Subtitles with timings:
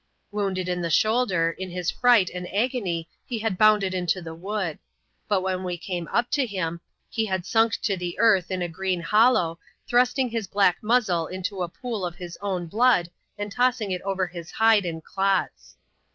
[0.31, 4.79] Wounded in the shoulder, in his fright and agony he had bounded into the wood;
[5.27, 8.67] but when we came up to him, he had sunk to the earth in a
[8.67, 13.91] green hollow, thrusting his black muzzle into a pool of his own blood, and tossing
[13.91, 15.77] it over his hide in clots.